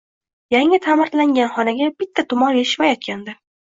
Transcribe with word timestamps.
Yangi 0.53 0.79
ta`mirlangan 0.85 1.53
xonaga 1.57 1.91
bitta 1.99 2.25
tumor 2.33 2.59
etishmayotgandi 2.63 3.37